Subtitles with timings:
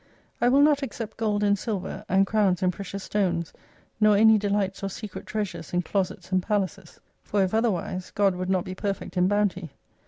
[0.41, 3.53] I will not except gold and silver, and crowns and precious stones,
[3.99, 6.99] nor any delights or secret treasures in closets and palaces.
[7.21, 9.69] For if other wise God would not be perfect in bounty.